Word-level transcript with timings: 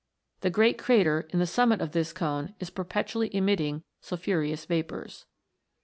The 0.39 0.49
great 0.49 0.79
crater 0.79 1.27
in 1.31 1.37
the 1.37 1.45
summit 1.45 1.79
of 1.79 1.91
this 1.91 2.11
cone 2.11 2.55
is 2.59 2.71
perpetually 2.71 3.29
emitting 3.35 3.83
sulphureous 4.01 4.65
vapours. 4.65 5.27